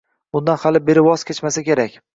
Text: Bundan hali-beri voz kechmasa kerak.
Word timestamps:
Bundan 0.37 0.57
hali-beri 0.63 1.05
voz 1.11 1.27
kechmasa 1.31 1.69
kerak. 1.71 2.05